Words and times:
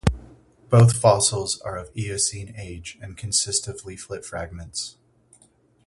Both 0.71 0.97
fossils 0.97 1.59
are 1.61 1.77
of 1.77 1.95
Eocene 1.95 2.55
age, 2.57 2.97
and 3.03 3.15
consist 3.15 3.67
of 3.67 3.85
leaflet 3.85 4.25
fragments. 4.25 4.97